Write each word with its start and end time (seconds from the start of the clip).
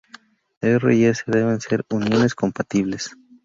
R 0.63 0.93
y 0.95 1.05
S 1.05 1.21
deben 1.27 1.61
ser 1.61 1.85
"uniones 1.91 2.33
compatibles". 2.33 3.11